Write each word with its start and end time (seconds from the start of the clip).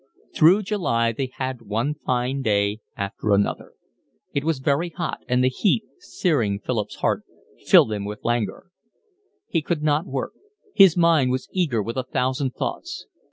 Through 0.35 0.63
July 0.63 1.11
they 1.11 1.29
had 1.35 1.61
one 1.61 1.93
fine 1.93 2.41
day 2.41 2.79
after 2.97 3.33
another; 3.35 3.73
it 4.33 4.43
was 4.43 4.57
very 4.57 4.89
hot; 4.89 5.19
and 5.29 5.43
the 5.43 5.47
heat, 5.47 5.83
searing 5.99 6.57
Philip's 6.57 6.95
heart, 6.95 7.21
filled 7.67 7.93
him 7.93 8.03
with 8.05 8.25
languor; 8.25 8.71
he 9.47 9.61
could 9.61 9.83
not 9.83 10.07
work; 10.07 10.33
his 10.73 10.97
mind 10.97 11.29
was 11.29 11.49
eager 11.51 11.83
with 11.83 11.97
a 11.97 12.03
thousand 12.11 12.55
thoughts. 12.55 13.05